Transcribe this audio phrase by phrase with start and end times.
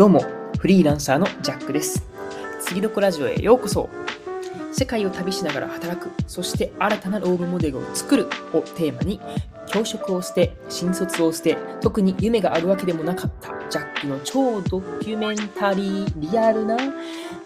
[0.00, 0.24] どうも、
[0.58, 2.02] フリーランサーのジャックです。
[2.62, 3.90] 次どこラジオへようこそ。
[4.72, 9.20] 世界を旅しながら働く、そして新たなロールモデルを作るをテーマに、
[9.66, 16.78] 教職を捨て、新卒を捨て、特に夢があるわけでもなかったジャックの超ドキュメンタリー、リアルな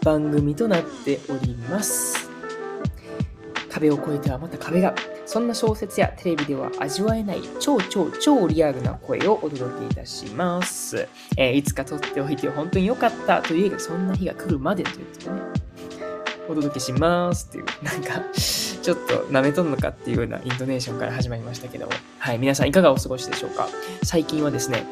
[0.04, 2.30] 番組となっております。
[3.68, 4.94] 壁を越えてはまた壁が。
[5.34, 11.08] そんな小説やテレビでは味わえない超超超リアルな声をお届けいたします。
[11.36, 15.42] えーいつか撮っておいて本当に良かったというそんな日が来るまでということでね、
[16.48, 23.68] お届けしますっていう、なんか、ちょっと舐めとんのかっていうようなイントネーションから始まりましたけども、はい、皆さんいかがお過ごしでしょうか？
[24.04, 24.86] 最近はですね、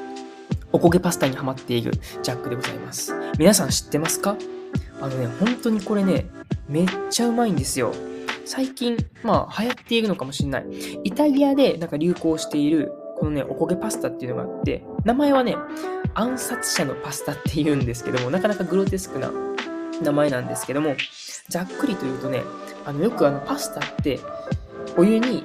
[0.73, 1.93] おこげパスタにハマっている
[2.25, 3.15] ジャックでございます。
[3.39, 4.37] 皆さん知ってますか？
[5.01, 6.27] あのね、本当にこれね、
[6.69, 7.95] めっちゃうまいんですよ。
[8.45, 10.65] 最近、まあ、流行っているのかもしれない。
[11.05, 15.57] イタリアでなんか流行している、このね、おこげパスタっていうのがあって、名前はね、
[16.15, 19.31] 暗殺者のパスタって言うんですけども、なかなかグロテスクな
[20.03, 20.97] 名前なんですけども、
[21.49, 22.43] ざっくりと言うとね、
[22.85, 24.21] あの、よくあの、パスタって、
[24.97, 25.45] お湯に、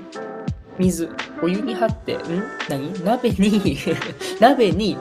[0.79, 1.09] 水、
[1.41, 2.19] お湯に張って、ん？
[2.69, 3.03] 何？
[3.03, 3.77] 鍋に、
[4.39, 4.97] 鍋に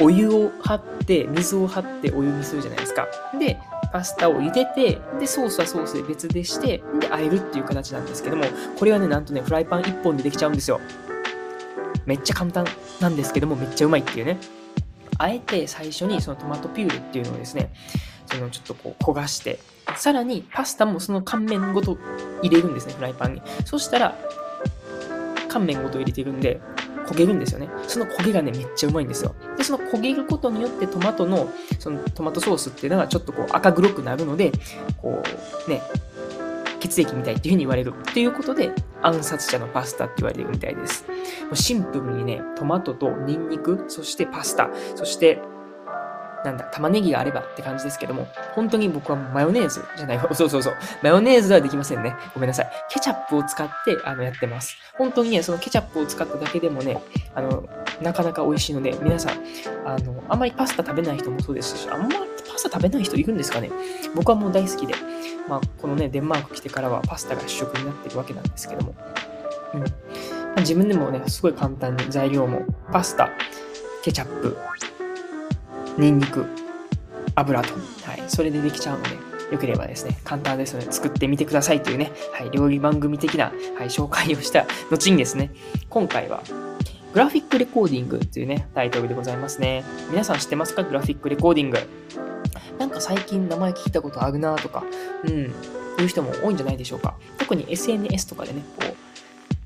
[0.00, 3.06] お湯を張って、水を張ってお湯にするじゃないですか。
[3.38, 3.58] で、
[3.92, 8.44] パスタを茹でて、で、ソースはソースで別でして、で、和えるっていう形なんですけども、
[8.78, 10.80] これはね、なんとね、フライパン1本でできちゃうんですよ。
[12.06, 12.66] めっちゃ簡単
[13.00, 14.38] なんですけども、めっちゃうまいっていうね。
[15.18, 17.72] あえて最初にそのトマトピューレっていうのをですね、
[18.26, 19.58] そのちょっとこう焦がして、
[19.96, 21.98] さらにパスタもその乾麺ごと
[22.42, 23.42] 入れるんですね、フライパンに。
[23.64, 24.16] そしたら、
[25.48, 26.60] 乾麺ごと入れてるんで、
[27.10, 27.68] 焦げるんですよね。
[27.88, 29.34] その焦げがね、めっちゃうまいんですよ。
[29.56, 34.52] で、その焦げることによってトマトの、そのトマトソースっていうのがちょっとこう赤黒くなるので、
[34.98, 35.22] こ
[35.66, 35.82] う、ね、
[36.78, 37.92] 血液みたいっていうふうに言われる。
[38.10, 38.72] っていうことで、
[39.02, 41.04] 暗殺者のパスタって言われるみたいです。
[41.54, 45.42] シンプルにね、トマトとニンニク、そしてパスタ、そして、
[46.44, 52.16] なんだ、玉ねぎがあればって感じですけども、本当に僕はマヨネーズじゃない、 そうそうそう、マヨネーズではできませんね。
[52.34, 52.70] ごめんなさい。
[52.88, 53.72] ケチャップを使って、
[54.04, 54.76] あの、やってます。
[54.96, 57.00] 本当にね、そのケチャップを使っただけでもね、
[57.34, 57.68] あの、
[58.00, 59.32] なかなか美味しいので、皆さん、
[59.84, 62.14] あの、あんまりパスタ食べない人もそうですし、あんまり
[62.50, 63.70] パスタ食べない人いるんですかね
[64.14, 64.94] 僕はもう大好きで、
[65.48, 68.94] まあ、このね、デンマーク来てからはパスタが主食になってるわけなんですけども、
[69.74, 69.80] うん。
[69.80, 69.86] ま
[70.58, 73.30] 自分でもね、すごい簡単に材料も、パスタ、
[74.02, 74.56] ケチャップ、
[76.00, 76.46] ニンニク、
[77.34, 77.74] 油と、
[78.04, 79.10] はい、それでできちゃうので、
[79.52, 85.50] よければですね、簡単ですので作ってみてくださいというね、はい、料理番組的な、はい、紹介をした後にですね、
[85.90, 86.42] 今回は、
[87.12, 89.84] グラフィックレコーディングというね、タイトルでございますね。
[90.10, 90.84] 皆さん知ってますか？
[90.84, 91.78] グラフィックレコーディング。
[92.78, 94.84] なんか最近名前聞いたことあるなとか、
[95.24, 97.16] うん、いう人も多いんじゃないでしょうか。
[97.36, 98.86] 特に SNS とかでね、こ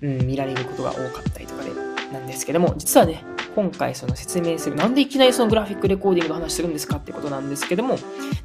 [0.03, 1.71] う、うん、見られることが多かったりとかで、
[2.13, 3.23] なんですけども、実はね、
[3.55, 7.97] 今回その説明する、なんでいきなりそのグラフィックレコーディングの話するんですかってことなんですけども、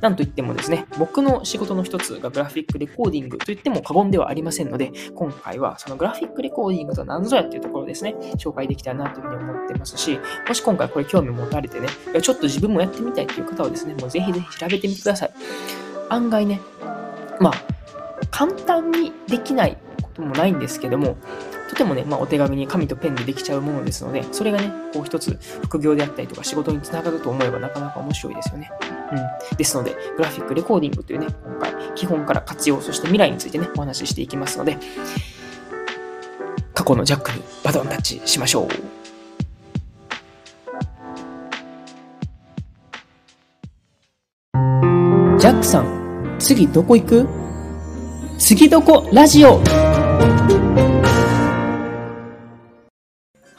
[0.01, 11.87] なんといってもですね、僕の仕事の一つがグラフィックレコーディングと言っても過言ではありませんので、今回はそのグラフィックレコーディングとは何ぞやっていうところですね、紹介できたらなというふうに思ってますし、もし今回これ興味持たれてね、
[12.21, 15.31] ちょっと自分もやってみたいという方はですね、もうぜひぜひ調べてみてください。
[16.09, 16.61] 案外ね、
[17.39, 17.53] まあ、
[18.31, 21.17] 簡単にできないこともないんですけども、
[21.69, 28.71] とてもね、まあ、お手紙に紙とペンでできちゃうものですので、それがね、こう一つ副業であったりとか仕事につながると思えばなかなか面白いですよね。
[29.11, 29.57] うん。
[29.57, 34.77] ですので、グラフィックレコーディングというね、今回、基本から活用、そして未来についてね、お話ししていきますので、
[36.73, 38.67] 過去のジャックにバトンタッチしましょう。
[45.37, 47.27] ジャックさん、次どこ行く？
[48.39, 49.07] 次どこ？
[49.13, 49.61] ラジオ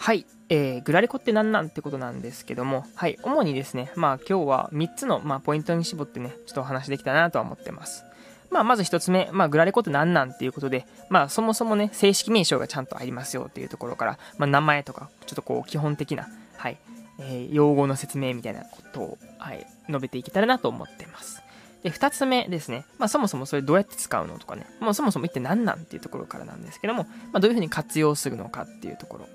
[0.00, 8.06] はい、えー、グラレコって何なんってことなんですけども、はい、主にですね、まあ今日は3つの、まあ、ポイントに絞ってね、ちょっとお話できたなとは思ってます。
[8.50, 16.26] まあまず1つ目、まあグラレコって何なんっていうことで、まあそもそもね、正式名称がちゃんとありますよっていうところから、まあ名前とか、ちょっとこう基本的な、
[16.56, 16.78] はい、
[17.18, 21.42] えー用語の説明みたいなことを、はい、述べていけたらなと思ってます。
[21.82, 22.86] で、二つ目ですね。
[22.96, 24.66] まあ、そもそもそれどうやって使うのとかね。
[24.80, 29.28] もうそもそも一体何なんっていうところからなんですけども、まあ、どういうふうに活用するのかっていうところ。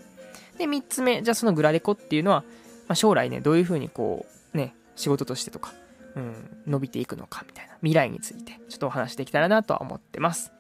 [0.58, 2.44] で、三つ目、じゃあそのグラレコっていうのは、
[2.88, 5.74] まあ、将来ね、どういうふうにこう、ね、仕事としてとか、
[6.16, 6.34] うん、
[6.68, 10.52] 伸びていくのかみたいな、未来について、ちょっとお話しできたらなとは思ってます。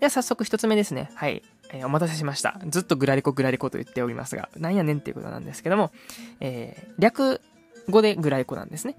[0.00, 1.10] では早速一つ目ですね。
[1.14, 1.42] はい。
[1.72, 2.60] えーお待たせしました。
[2.68, 5.90] ずっとグラレコグラレコと言っておりますが、なんやねんっていうことなんですけども、
[6.40, 7.40] えー略
[7.88, 8.96] 語でグラレコなんですね。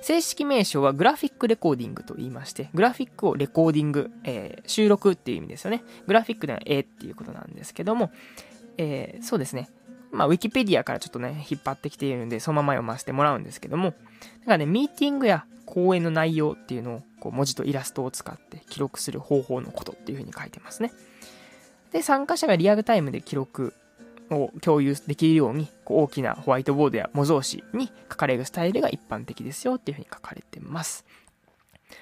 [0.00, 5.84] 正式名称はグラフィックレコーディングと言いまして、グラフィックをレコーディング、えー収録っていう意味ですよね。
[6.06, 8.10] グラフィックでは絵っていうことなんですけども、
[8.78, 9.68] えーそうですね。
[10.12, 13.98] まあ、ウィキペディアからちょっとね、引っ張ってきているんで、そのまま読ませてもらうんですけども、だか
[14.46, 20.92] らね、ミーティングや講演の内容っていうのを、こう、文字とイラストを使って記録する方法のことっていうふうに書いてますね。
[21.92, 23.72] で、参加者がリアルタイムで記録
[24.30, 31.06] を共有できるように、こう大きなホワイトボードや模造紙に書かれるスタイルが一般的ですよっていうふうに書かれてます。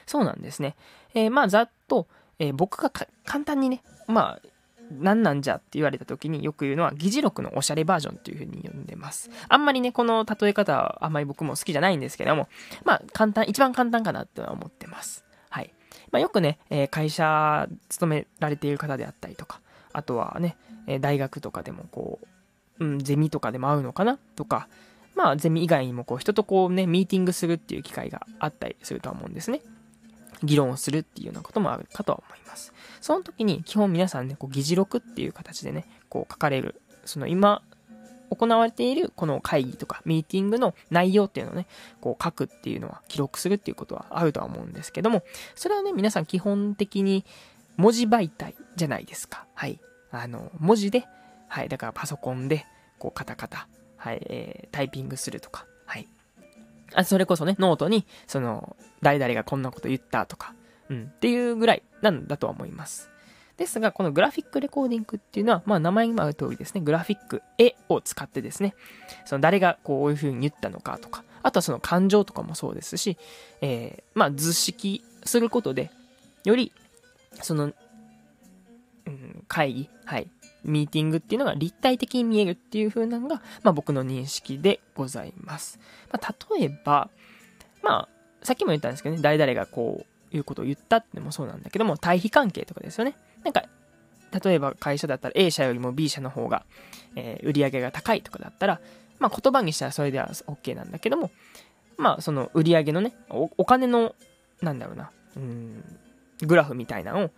[0.07, 0.75] そうなんですね。
[1.15, 2.09] えー、まあ、ざっと、
[2.41, 2.91] えー、僕が
[3.25, 4.49] 簡単にね、まあ、
[4.91, 9.31] 何なんじゃって言われた時によく言うのは議事録のおしゃれバージョンというふうに呼んでます。
[9.49, 12.49] あんまりね、この例え方はあんまり僕も好きじゃないんですけども、
[12.85, 15.25] まあ簡単、一番簡単かなって思ってます。
[15.49, 15.73] はい。
[16.11, 19.61] まあよくね、えー、会社勤められている方であったりとか、
[19.93, 20.57] あとはね、
[20.87, 22.19] え大学とかでもこ
[22.79, 24.69] う、うん、ゼミとかでも会うのかなとか、
[25.15, 29.61] まあゼミ以外にもこう人とこうね、ミーティングするっていう機会があったりするとは思うんですね。
[30.43, 32.73] 議論をするっていうようなこともあるかとは思います。
[33.01, 37.63] その時に基本皆さんね、こう議事録っていう形でね、こう書かれる、その今
[38.31, 41.67] 行われているこの会議とかミーティングの内容っていうのをね、
[42.01, 45.23] こう書くっていうのは記録するっていうことはあるとは思うんですけども、
[45.55, 47.25] それはね、皆さん基本的に
[47.77, 49.47] 文字媒体じゃないですか。
[49.55, 49.81] はい。
[50.11, 51.07] あの、文字で、
[51.49, 51.69] はい。
[51.69, 52.67] だからパソコンで、
[52.99, 55.67] こうカタカタ、はい、えー、タイピングするとか、
[56.95, 60.55] あそれこそね、ノートに、その、誰々がこんなこと言ったとか、
[60.89, 63.11] うん、っていうぐらいなんだとは思います。
[63.57, 68.75] ですが、このグラフィックレコーディングっていうのは、まあ名前にもある通りですね、グラフィック、絵を使ってですね、
[69.27, 73.19] その誰がこういう風に言ったのかとか、あとはその感情とかもそうですし、
[73.61, 75.91] えー、まあ図式することで、
[76.45, 76.73] より、
[77.43, 77.73] その、
[79.07, 80.31] うん、会議、はい、
[80.65, 85.79] ミーティングっていうのが立体的に見えるっていう風なのが、まあ僕の認識でございます。
[86.12, 87.11] まあ、例えば、
[87.83, 88.09] まあ、
[88.43, 93.17] さっきも言ったんですけどね、誰々がこう、いうことを言ったってのもそうなんだけども、対比関係とかですよね。
[93.43, 93.65] なんか、
[94.45, 96.65] 例えば会社だったら A 社よりも B 社の方が、
[97.17, 98.81] えー、売り上げが高いとかだったら、
[99.19, 101.31] まあ言葉にしたらそれでは OK なんだけども、
[101.97, 104.15] まあその売り上げのね、おお金の、
[104.62, 105.85] なんだろうな、うん、
[106.43, 107.31] グラフみたいなのを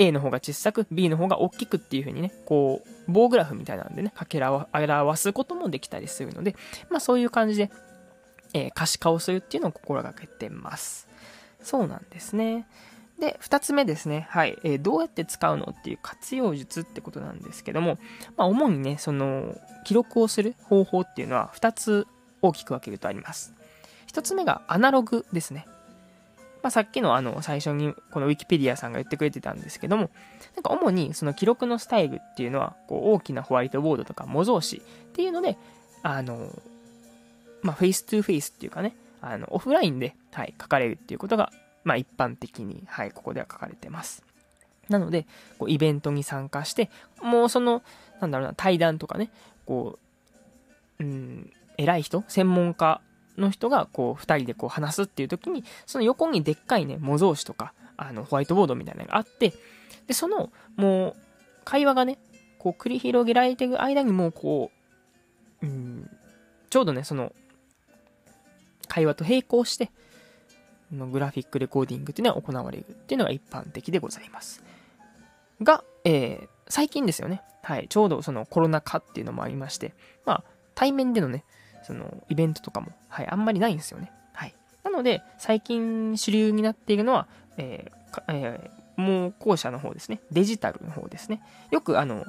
[0.00, 6.56] A の方が小さく B の方が大きくっていう風にね、こう、棒グラフみたいなんでね、かけらを表すこともできたりするので、
[6.88, 7.70] まあそういう感じで、
[8.54, 11.06] えー、可視化をするっていうのを心がけてます。
[11.60, 12.66] そうなんですね。
[13.18, 14.26] で、二つ目ですね。
[14.30, 14.58] はい。
[14.64, 17.98] えー、どうやって使うのっていう活用術ってことなんですけども、
[18.38, 19.54] まあ、主にね、その、
[19.84, 22.06] 記録をする方法っていうのは二つ
[22.40, 23.52] 大きく分けるとあります。
[24.06, 25.66] 一つ目がアナログですね。
[26.62, 30.10] まあ、さっきのあの、最初にこの Wikipedia さんが言ってくれてたんですけども、
[30.56, 35.56] なんか主にその記録のスタイルっていうのは、こう、大きなホワイトボードとか模造紙っていうので、
[36.02, 36.50] あの、
[37.62, 41.52] まあ、フェイストゥフェイスっていうかね、あの、オフラインで、はい、書かれるっていうことが
[41.84, 44.22] まあ一般的に、はい、ここでは書かれてます。
[44.88, 45.26] なので、
[45.58, 46.90] こうイベントに参加して、
[47.22, 47.82] もうその、
[48.20, 49.30] なんだろうな、対談とかね、
[49.66, 49.98] こ
[50.98, 53.00] う、うん、偉い人、専門家
[53.36, 59.52] の人が、こう、二人でこう話すっていう時に、その横にでっかいね、模造紙とか、あの、ホワイトボードみたいなのがあって、
[60.06, 61.16] で、その、もう、
[61.64, 62.18] 会話がね、
[62.58, 64.70] こう、繰り広げられている間にもう、こ
[65.62, 66.10] う、うん、
[66.68, 67.32] ちょうどね、その、
[68.88, 69.90] 会話と並行して、
[70.92, 74.62] のグラフィックレコーディングっていうのは行われるっていうのが一般的でございます。
[75.62, 77.42] が、えー、最近ですよね。
[77.62, 77.88] はい。
[77.88, 81.44] ちょうどそのコロナ禍っていうのもありまして、まあ、対面でのね、
[81.90, 84.12] そのイベントとかも、はい、あんまりないんですよね。
[84.32, 84.54] はい。
[84.84, 90.20] なので、最近主流になっているのは、えーえー、もう後者の方ですね。
[90.30, 91.42] デジタルの方ですね。
[91.72, 92.24] よくあの、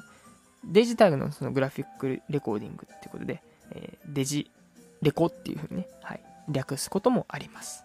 [0.65, 4.49] デジタルのそのグラフィックレコーディングってことで、えー、デジ
[5.03, 7.83] レコっていうふうにね、はい、略すこともあります。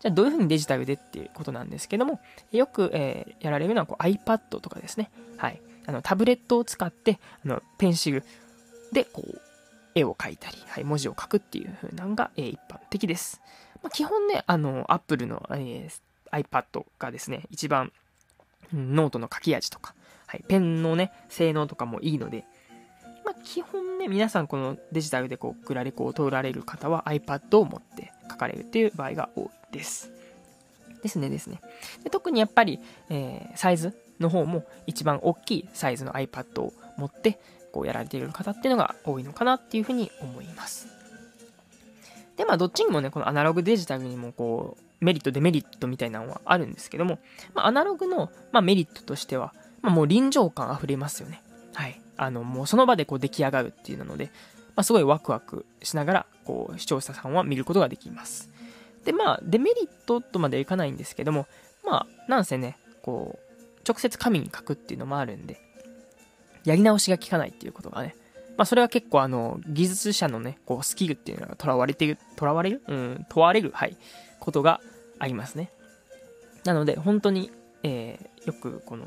[0.00, 2.20] じゃあどういうふうにデジタルでっていうことなんですけども、
[2.52, 5.10] よく、えー、やられるのはこう iPad とかですね。
[5.36, 5.60] はい。
[5.86, 8.24] あの、タブレットを使って、あの、ペンシル
[8.92, 9.40] で、こう、
[9.94, 13.40] 絵を描いたり、はい、文字を書くっていう風なのが、えー、一般的です。
[13.82, 17.92] まあ、基本ね、あの、Apple の、えー、iPad がですね、一番、
[18.72, 19.94] ノートの書き味とか、
[20.26, 22.44] はい、ペンのね、性能とかもいいので、
[23.24, 30.10] まあ、基本ね、皆さんこのデジタルでこう、グラレコを取られる方は iPad を持って書かれるっていう場合が多いです。
[31.02, 31.60] ですねですね。
[32.02, 37.38] で特にやっぱり、えー、サイズの方も一番大きいサイズの iPad を持って
[37.74, 40.86] こうやられている方っていうのが多いのかなっていうふうに思います。
[42.36, 47.18] で、まあどっちにもね、このアナログデジタルにもこうメリットデメリットみたいなのはあるんですけども、
[47.52, 49.52] まあ、アナログの、まあ、メリットとしては、
[49.82, 51.42] まあ、もう臨場感あふれますよね。
[51.74, 52.00] はい。
[52.16, 54.26] あの、もうその場でこう出来上がるっていうので、
[54.76, 58.50] まあ、すごいワクワクしながら、こう、視聴者さんは見ることができます。
[59.04, 61.46] で、まあ、デメリットとまではいかないんですけども、
[61.84, 63.54] まあ、なんせね、こう、
[63.86, 65.60] 直接紙に書くっていうのもあるんで、
[66.64, 68.14] やり直しが効かないっていうことがね、
[68.56, 72.82] まあ、それは結構あの、技術者のね、こう、スキルっていうのが囚われている、囚われる？
[72.86, 73.96] うん、問われる、はい、
[74.38, 74.80] ことが
[75.18, 75.70] ありますね。
[76.64, 77.50] なので、本当に、
[77.82, 79.06] えー、よくこの、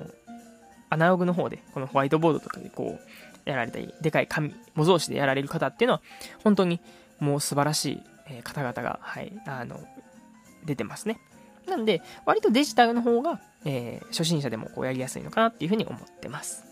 [0.89, 6.01] アナログの方で、このホワイトボードとかでこう、やられたり、でかい紙、模造紙でやられる方っていうのは、
[6.43, 6.81] 本当に
[7.19, 9.79] もう素晴らしい方々が、はい、あの、
[10.65, 11.19] 出てますね。
[11.67, 16.65] なんで、割とデジタルの方が、えー、初心者でもこうやりやすいのかなっていうふうに思ってます。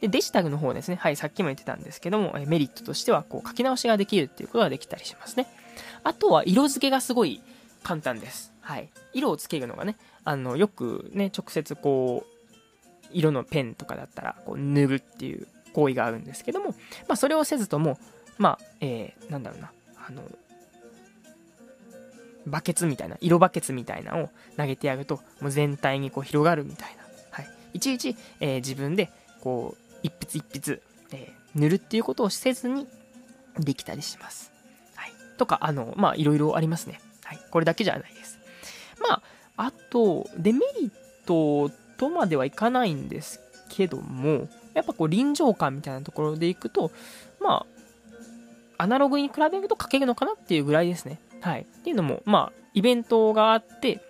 [0.00, 0.96] で、デジタルの方ですね。
[0.96, 5.46] はい、さっきも言ってたんですけども、メリットとしては、こう、書き直しができるっていうことができたりしますね。
[6.02, 7.42] あとは、色付けがすごい
[7.82, 8.52] 簡単です。
[8.60, 8.88] はい。
[9.12, 12.34] 色をつけるのがね、あの、よくね、直接こう、
[13.12, 17.98] 色のペンとかだったら、こう、塗るっていう行為があるんですけども、まあ、それをせずとも、
[18.38, 19.72] まあ、えー、なんだろうな、
[20.08, 20.22] あの、
[22.46, 27.04] バケツみたいな、色バケツみたいなのを投げてやると、もう全体にこう広がるみたいな。
[27.30, 27.48] はい。
[27.74, 29.10] いちいち、えー、自分で、
[29.44, 30.82] こう、一筆一筆、
[31.12, 32.88] えー、塗るっていうことをせずに
[33.58, 34.50] できたりします。
[34.96, 35.12] はい。
[35.36, 37.00] とか、あの、まあ、いろいろありますね。
[37.22, 37.40] はい。
[37.50, 38.38] これだけじゃないです。
[39.00, 39.22] まあ、
[39.56, 40.90] あと、デメリッ
[41.26, 46.90] トとまではいかないんですけども、やっぱこう臨場感みたいなところでいくと、
[47.40, 47.66] ま
[48.78, 51.20] あ、アナログに比べると書けるのかなっていうぐらいですね。
[51.40, 51.62] はい。
[51.62, 54.00] っていうのも、まあ、イベントがあって、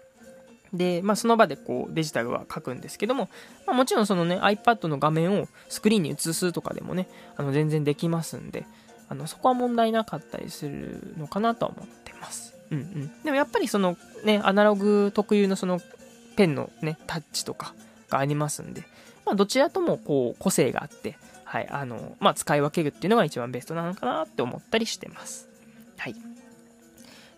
[0.74, 3.28] で、まあ、その場でこうデジタルは書くんですけども、
[3.66, 8.66] まあ、もちろんそのね iPad の画面をスクリーンに映すとかでもねあの全然できますんで
[9.08, 12.54] あのそこは問題なかったりするのかなとは思ってます。
[12.70, 15.80] うんうん、でもやっぱりそのねアナログ特有のその
[16.36, 17.74] ペンのねタッチとか
[18.08, 18.82] がありますんで、
[19.24, 25.48] まあ、どちらともこう個性があって、はいあのまあ、使い分けるっていうのが一番ベストなのかなって思ったりしてます。
[25.98, 26.33] はい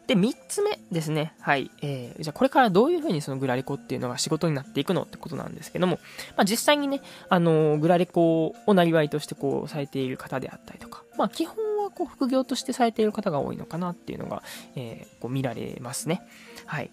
[0.07, 1.35] で、3つ目ですね。
[1.41, 1.71] はい。
[1.83, 5.99] えー、じゃあこれからどういうふうにそのグラリコっていうのが仕事になっていくのってことなんですけども、
[6.37, 14.43] まあ、実際にね、あのー、グラリコをなりわいとしてこうされている方であったりとか、まあ、基本はこう副業としてされている方が多いのかなっていうのが、
[14.77, 16.23] えー、こう見られますね。
[16.67, 16.91] はい。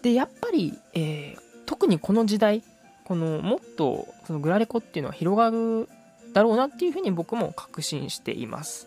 [0.00, 2.62] で、やっぱり、えー、特にこの時代、
[3.04, 5.88] このもっとそのグラレコっていうのは広がる
[6.32, 8.86] だろうなっていうふうに僕も確信しています。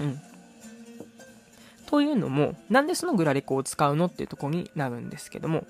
[0.00, 0.20] うん。
[1.88, 5.66] というのも、なんでそのグラレコを使うのっていうところになるんですけども、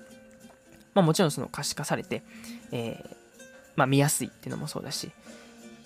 [0.93, 2.23] まあもちろんその可視化されて、
[2.73, 3.15] えー、
[3.77, 5.11] まあ見やすいっていうのもそうだし、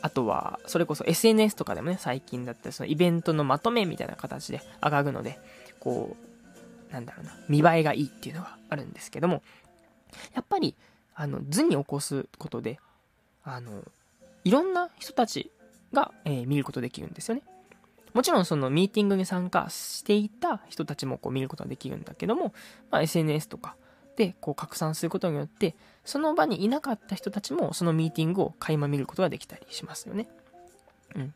[0.01, 5.39] あとは、それこそ SNS とかでもね、最近だったらそのイベントのまとめみたいな形で上がるので、
[5.79, 6.17] こ
[6.89, 9.43] う、なんだろうな、見栄えがいいっていうのがあるんですけども、
[10.33, 10.75] やっぱり、
[11.13, 12.79] あの、図に起こすことで、
[13.43, 13.83] あの、
[14.43, 15.51] いろんな人たち
[15.93, 17.43] が、えー、見ることできるんですよね。
[18.13, 22.53] もちろんそのミーティングに参加していた人たちもこう見ることができるんだけども、
[22.91, 23.75] まあ、SNS とか
[24.15, 30.27] でこう拡散することによって、その場にいなかった人たちもそのミーティングを垣間見ることができたりしますよね。
[31.15, 31.33] うん。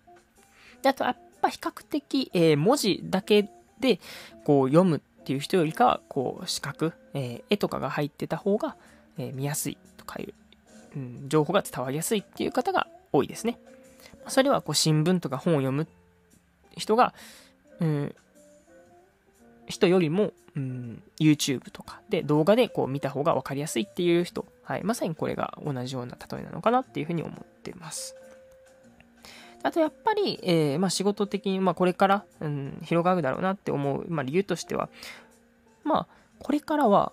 [0.81, 3.99] で、あとやっぱ比較的、えー、文字だけで
[4.43, 8.75] こう読むっていう人よりかは、こう視覚、えー、絵とかが入ってた方が、
[9.17, 10.33] えー、見やすいとかいう、
[10.95, 13.57] うん、情報が伝わりやすいっていう方が多いですね。
[14.27, 15.85] それはこう新聞とか本を読むっ
[16.77, 17.13] 人が、
[17.79, 18.15] うん、
[19.67, 28.15] 人よりも、うん、YouTube とかで動画でこう見た方が分かりやすいっていう人、はい、まさにこれが同じような例えなのかなっていうふうに思ってます。
[29.63, 34.87] あとやっぱり、えー、まあ、仕事的に、まあ、これから、うん、広がるだろうなって思う、まあ、理由としては、
[35.83, 36.07] まあ、
[36.39, 37.11] これからは、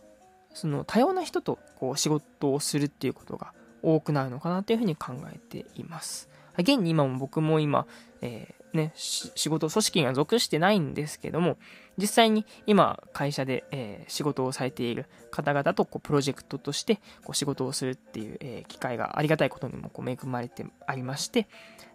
[0.52, 3.52] その多様な人とこう仕事をするっていうことが
[3.82, 6.28] 多くなるのかなっていうふうに考えています。
[6.58, 7.86] 現に今も僕も今、
[8.22, 11.56] えー、ね、仕事、組織には属してないんですけども、
[11.96, 21.46] 実際に今、会社で、えー、仕事をされている方々とこうプロジェクトとしてこう仕事をするっていう、えー、機会がありがたいことにもこう恵まれてありまして、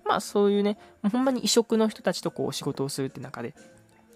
[0.05, 0.77] まあそういうね、
[1.11, 3.53] ほんまに異色の人たちとこう仕事をするって中で、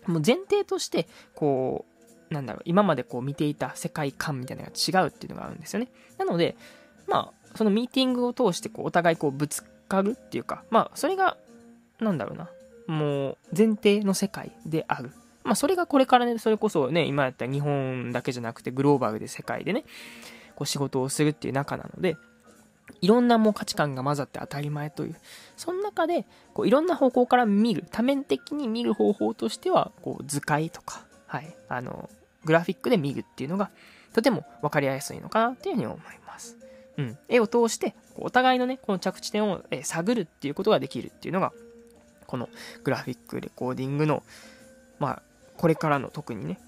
[0.08, 1.86] もう前提として、こ
[2.30, 5.90] う、なんだろう、今までこう見ていた世界観みたいなのが違うっていうのがあるんですよね。
[6.18, 6.56] なので、
[7.08, 11.38] まあ、そのミーティングを通してこうお互いこうぶつかるっていうか、まあ、それが、
[12.00, 12.50] なんだろうな、
[12.88, 15.12] もう前提の世界である。
[15.44, 19.84] まあ、それがこれからね、それこそね、今やったら日本だけじゃなくてグローバルで世界でね、
[20.56, 22.16] こう仕事をするっていう中なので、
[23.02, 25.16] いろんなもう価値観が混ざって当たり前という、
[25.58, 32.10] その中で、こういろんな方向から見る、多面的に見る方法としては、こう図解とか、はい、あの、
[32.46, 33.72] グラフィックで見るっていうのが、
[34.14, 36.58] とても分かりやすいのかなっていうふうに思います。
[36.98, 37.18] うん。
[37.28, 41.52] 絵を通して、お互いのね、この着地点を探るっていうことができるっていうのが、
[42.34, 42.50] この
[42.84, 44.24] グラフィックレコーディングの、
[44.98, 45.22] まあ、
[45.56, 46.60] これからの特にね、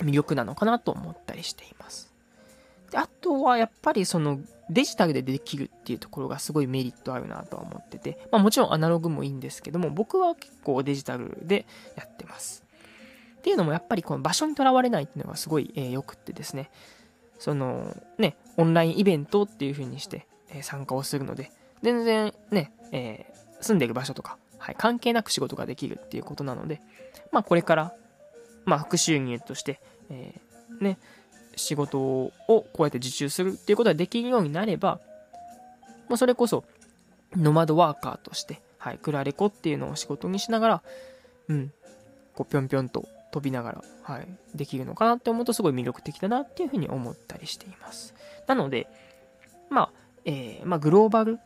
[0.00, 2.12] 魅力なのかなと思ったりしています。
[2.90, 12.64] であとはやっぱりそのデジタルでできるっていうところがすごいメリットあるなとは思ってて、まあもちろんアナログもいいんですけども、僕は結構デジタルでやってます。
[13.38, 16.68] っていうのもやっぱりこの場所にとらわれないっていうのがすごい良、えー、くってですね、
[17.38, 26.80] そのね、オンラインイベントっていう風にして、えー、参加をするので、全然ね、えー、住んでる場所とか、はい、関係なく仕事ができるっていうことなので、
[27.32, 27.92] まあこれから、
[28.64, 29.78] まあ副収入として、
[30.08, 30.98] えー、ね、
[31.54, 35.00] 仕事をこうやって受注するっていうことができるようになれば、
[36.08, 36.64] もうそれこそ、
[37.36, 40.82] ノマドワーカーとして、はい、クラレコっていうのを仕事にしながら、
[41.48, 41.70] うん、
[42.34, 48.14] こうぴょんぴょんと飛びながら、はい、できるのかなって思うとすごい魅力的だなっていうふうに思ったりしています。
[48.46, 48.86] なので、
[49.68, 49.90] まあ、
[50.24, 51.38] えー、まあ、グローバル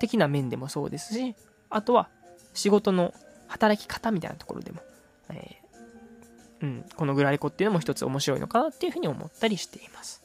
[0.00, 1.34] 的な面でもそうですし、
[1.70, 2.10] あとは
[2.54, 3.14] 仕事の
[3.48, 4.80] 働き方みたいなところでも、
[5.30, 5.56] え
[6.62, 10.22] うん、このグラレコっていうのも一つ面白いのかなっていうふうに思ったりしています。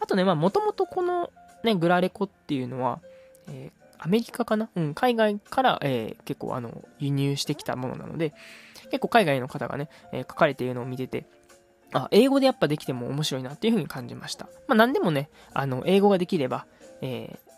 [0.00, 1.30] あとね、まあ、もともとこの
[1.64, 3.00] ね、グラレコっていうのは、
[3.48, 4.68] えー、アメリカかな？
[4.74, 8.34] うん、海外から、えー、結構あの、輸入してきたものなので、
[8.90, 11.24] 結構海外の方がね、えー、書かれているのを見てて、
[11.92, 14.46] あ、英語でやっぱできても面白いなっていうふうに感じました。
[14.66, 16.66] まあ、何でもね、あの、英語ができれば、
[17.00, 17.52] えー、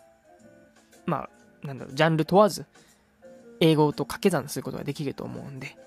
[1.05, 1.29] ま
[1.63, 2.65] あ、なんだろう、ジャンル問わず、
[3.59, 5.77] 英語と掛け算することができると思うんで、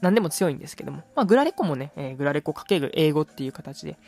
[0.00, 3.98] 何でも強いんですけども、まあ、グラレコもね、えー、グラレコかける英語っていう形で、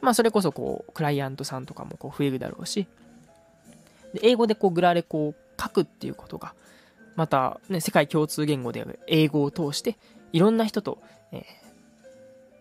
[0.00, 2.86] まあ、それこそこう、クライアントさんとかもこう増えるだろうし、
[4.14, 6.54] で英語でこう、グラレコを書くっていうことが、
[7.16, 9.98] また、ね、世界共通言語である英語を通して、
[10.32, 11.42] いろんな人と、えー、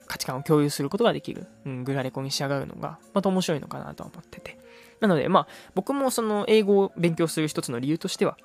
[0.08, 4.58] 価値観を共有することができる、うん、グラレコに仕上がるのが、また面白いのかなと思ってて。
[5.00, 8.36] なので、まあ、僕もその英語を勉強する一つの理由としては、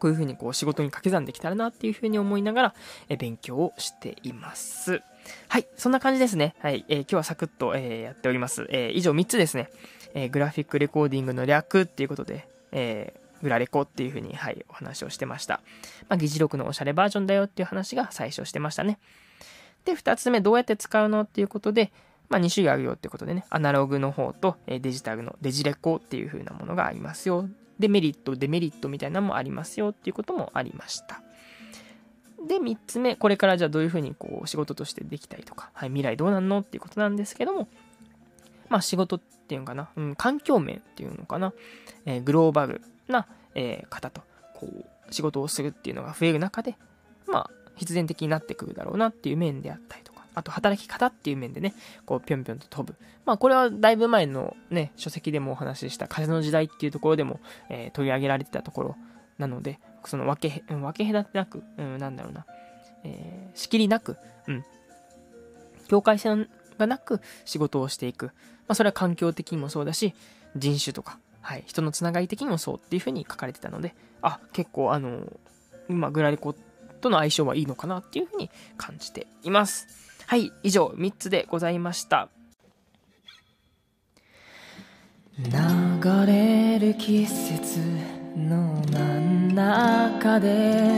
[0.00, 2.74] こういうふうにこう仕事に掛け算できたらなっていうふうに思いながら、
[3.08, 5.02] え勉強をしています。
[5.48, 6.56] はい、そんな感じですね。
[6.60, 8.66] はい、えー、今日はサクッと、えー、やっております。
[8.70, 9.70] えー、以上3つですね。
[10.14, 15.60] えグラフィックレコーディングの略っていうことで、えグラレコっていうふうに、はい、お話をしてました。
[16.08, 18.98] まあ、議事録のおしゃれバージョンだよっていう話が最初してましたね。
[19.84, 21.92] で、2つ目、どうやって使うのっていうことで、
[22.28, 27.48] まあ、2種類あるよってことでね、アナログの方とデジタルのデジレコっていう風なものがありますよ
[27.80, 31.22] で、メリット、デメリットみたいなのもありますよっていうこともありました。
[32.46, 37.68] で、3つ目、これからじゃあどういうふうにこう仕事としてできたりとか、はい、未来どうなんのっていうことなんですけども、
[38.68, 41.52] まあ仕事っていうのかな、うん、環境面っていうのかな、
[42.06, 44.22] えー、グローバルな、えー、方と
[44.54, 46.76] こう仕事をするっていうのが増える中で、
[47.26, 51.74] まあ必然的になってくるだろうなっていう面であったりとか、あと働き方っていう面でね、
[52.06, 52.98] こうぴょんぴょんと飛ぶ。
[53.24, 58.96] まあこれはだいぶ前のね、書籍でもお話しした風の時代っていうところでも、えー、取り上げられてたところ
[59.38, 62.46] なので、その分け、分け隔てなく、うん、なんだろうな、
[63.04, 64.16] えー、仕切りなく、
[64.46, 64.64] うん、
[65.88, 68.26] 境界線がなく仕事をしていく。
[68.26, 68.32] ま
[68.72, 70.14] あそれは環境的にもそうだし、
[70.56, 75.26] 人種とか、はい、人のつながり的にもそうっていうふうに書かれてたので、あ、結構あの、
[75.88, 76.54] 今グラリコ
[77.00, 80.09] との相性はいいのかなっていうふうに感じています。
[80.30, 82.28] はい、以上3つでございました。
[85.36, 85.50] 流
[86.24, 87.80] れる季節
[88.36, 90.92] の真ん中で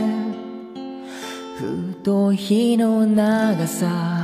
[1.57, 4.23] ふと日の長さ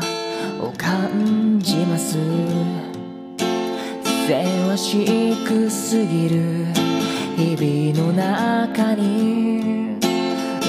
[0.62, 2.16] を感じます
[4.28, 6.68] せわしくすぎる
[7.36, 9.98] 日々の中に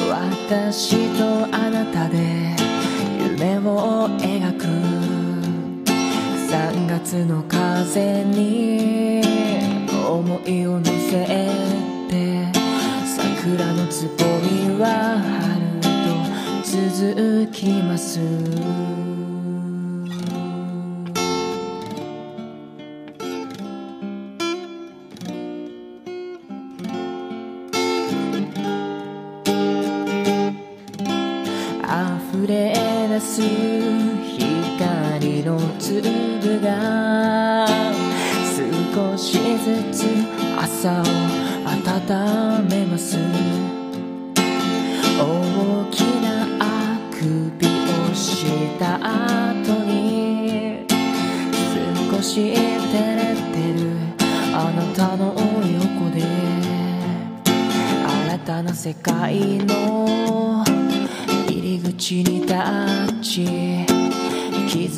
[0.09, 2.60] 私とあなたで
[3.41, 4.65] 夢を描く。
[5.87, 9.23] 3月の風に
[10.07, 11.25] 思いを乗せ
[12.11, 12.53] て。
[13.07, 19.10] 桜のつぼみは春と続きますす。
[36.03, 36.50] の粒が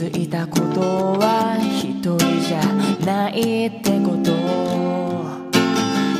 [0.02, 0.80] づいたこと
[1.20, 2.60] は一人じゃ
[3.06, 4.32] ないってこと。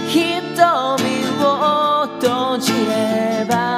[0.09, 1.03] 瞳
[1.43, 3.72] を閉じれば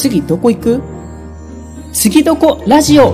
[0.00, 0.82] 次どこ行く？
[1.92, 2.64] 次どこ？
[2.66, 3.10] ラジオ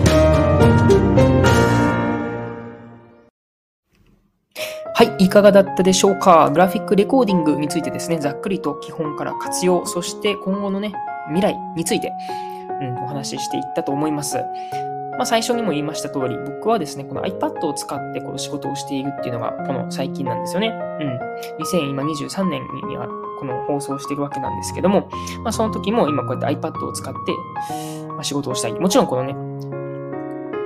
[4.94, 6.48] はい、いかがだったでしょうか？
[6.52, 10.94] グラフィックレコーディングについてですね、ざっくりと基本から活用、そして今後のね、
[11.26, 12.12] 未来について、
[12.80, 14.36] うん、お話ししていったと思います。
[15.16, 20.68] まあ、最初にも言いました通り、僕はですね、この iPad を使ってこの仕事をしているっていうのが、この最近なんですよね。
[20.68, 21.18] うん。
[21.64, 23.08] 2023年には
[23.46, 25.08] の放送してるわけなんですけども、
[25.42, 27.32] まあ、その時も今こうやって iPad を使って、
[28.08, 28.72] まあ、仕事をしたい。
[28.74, 29.34] もちろんこのね、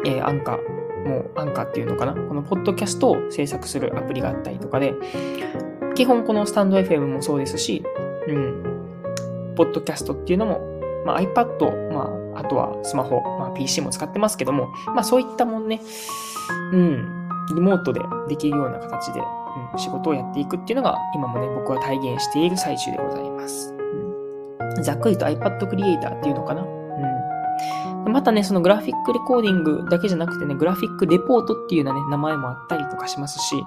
[0.07, 4.95] えー、アンカー、もうアンカーっていうのかな、このポッドキャストを制作するアプリがあったりとかで、
[5.95, 7.85] 基本このスタンド FM もそうですし、
[8.29, 10.61] うん、ポッドキャストっていうのも、
[11.05, 15.81] まあ、iPad、まあ、あとはスマホ、まあ、PC も使ってますけども、まあそういったもんね、
[16.73, 19.21] うん、リモートでできるような形で、
[19.73, 23.75] うん、仕事をやっていくっていうのが、今もね、僕は体現している最中でございます。
[24.77, 26.63] うん、ざっくりと iPad クリエイターっていうのかな。
[26.63, 26.81] うん
[28.13, 33.63] またね、そのグラフィックレコーディングだけじゃなくてね、グラフィックレポートっていうようなね、名前もあったりとかしますし、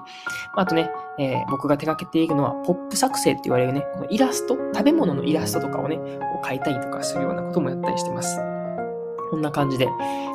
[0.56, 6.02] あとね、えー、僕が手掛けているのは、ポップ作成って言われるね、このイラスト、食べ物のイラストとかをね、こ
[6.42, 8.38] う描いたりとかするようなこともやったりしてます。
[9.30, 9.88] こんな感じで、う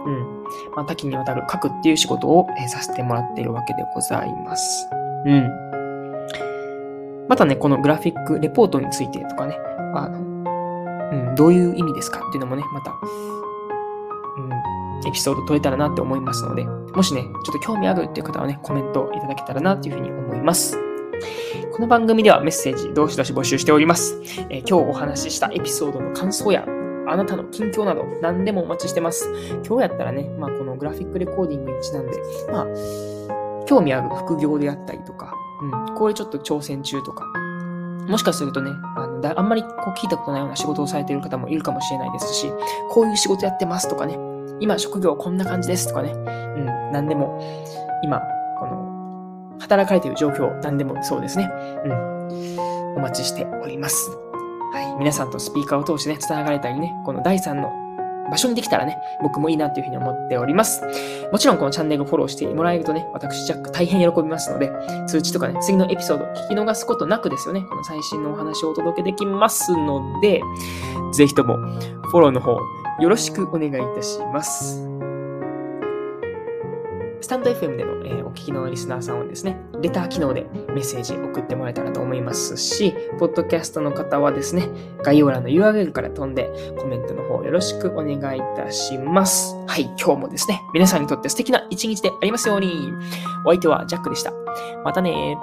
[0.10, 0.44] ん。
[0.76, 4.90] まあ、多岐にわたる書くっていう仕事を、えー、させてもらっているわけでございます。
[5.25, 5.49] うん。
[7.27, 9.58] またね、このグラフィックレポートについてとかね、
[9.95, 10.19] あの、
[11.12, 12.91] うん、どういう意味ですかっていうのもね、また、
[14.38, 20.77] うんエピソード撮れたらなって思いますので、もしね、ちょっと興味あるっていう方はね、コメントいただけたらなっていうふうに思います。
[21.71, 24.19] この番組ではメッセージ、どしどし募集しております。
[24.49, 26.65] えー、今日お話ししたエピソードの感想や、
[27.08, 29.32] あなたの近況など何でもお待ちしてます。
[29.65, 32.65] 今日やったらね、まあこのグラフィックレコーディングにちなんで、まあ、
[33.69, 37.23] 興味ある副業であったりとか、うん、こういうちょっと挑戦中とか、
[38.08, 42.51] もしかするとね、あのだあんまりこう聞いたことないような仕事をされている方もいるかもしれないですし、
[42.89, 44.17] こういう仕事やってますとかね、
[44.60, 47.39] 今職業こんな感じですとかね、うん、何でも、
[48.01, 48.21] 今、
[48.60, 51.47] この、働かれている状況、何でもそうですね、
[51.86, 54.10] うん、お待ちしております。
[54.73, 57.88] はい、皆さんとスピーカーを通してね、繋がれたりね、この第3の
[58.30, 60.84] 場所にできたらね、僕もいいなというふうに思っております。
[61.32, 64.72] もちろんこのチャンネルをフォローしてもらえるとね、私ジャック大変喜びますので、
[65.08, 70.42] 通知とかね、次のエピソード聞き逃すことなくですよね、この最新のお話をお届けできますので、
[71.13, 72.58] ぜひともフォローの方
[73.00, 75.09] よろしくお願いいたします。
[77.21, 84.67] スタンド FM での、えー、お聞きのリスナーさんをですね、レター機能でメッセージ送ってもらえたらと思いますし、ポッドキャストの方はですね、
[85.03, 89.55] 概要欄の URL から飛んでコメントの方よろしくお願いいたします。
[89.67, 92.93] はい、今日もですね、皆さんにとって素敵な一日でありますように。
[93.45, 94.34] お相手はジャックでした。
[94.84, 95.38] またね